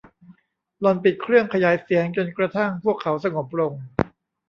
[0.79, 3.73] หล่อนปิดเครื่องขยายเสียงจนกระทั่งพวกเขาสงบลง